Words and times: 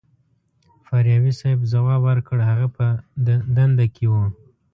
فاریابي 0.85 1.33
صیب 1.39 1.59
ځواب 1.71 1.99
ورکړ 2.05 2.37
هغه 2.49 2.67
په 2.75 2.85
دنده 3.55 3.85
کې 3.95 4.05
و. 4.11 4.13